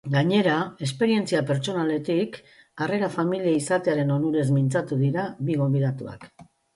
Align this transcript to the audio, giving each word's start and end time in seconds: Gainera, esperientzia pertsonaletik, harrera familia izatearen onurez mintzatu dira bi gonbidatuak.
Gainera, 0.13 0.53
esperientzia 0.85 1.41
pertsonaletik, 1.49 2.39
harrera 2.85 3.09
familia 3.17 3.53
izatearen 3.57 4.15
onurez 4.15 4.47
mintzatu 4.57 4.97
dira 5.03 5.27
bi 5.51 5.59
gonbidatuak. 5.61 6.27